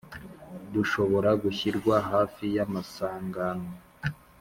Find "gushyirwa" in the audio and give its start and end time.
1.41-1.95